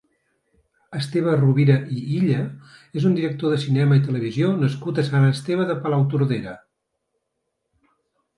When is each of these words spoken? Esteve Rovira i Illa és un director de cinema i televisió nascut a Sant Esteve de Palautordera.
Esteve 0.99 1.33
Rovira 1.41 1.75
i 1.95 1.97
Illa 2.19 2.39
és 3.01 3.05
un 3.09 3.17
director 3.19 3.53
de 3.53 3.59
cinema 3.65 3.99
i 3.99 4.03
televisió 4.09 4.49
nascut 4.63 5.03
a 5.03 5.07
Sant 5.11 5.27
Esteve 5.29 5.69
de 5.73 5.77
Palautordera. 5.85 6.57